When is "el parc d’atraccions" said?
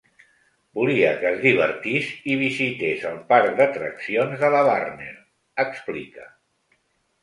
3.13-4.45